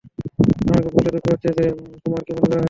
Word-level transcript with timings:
আমার 0.61 0.83
বলতে 0.87 1.09
দুঃখ 1.15 1.25
হচ্ছে 1.31 1.49
যে 1.57 1.65
কুমারকে 2.01 2.31
বন্দী 2.31 2.41
করা 2.41 2.47
হয়েছে। 2.47 2.59